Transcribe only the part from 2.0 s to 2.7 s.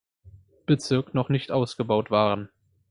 waren.